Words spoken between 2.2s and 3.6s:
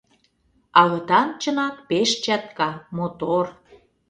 чатка, мотор.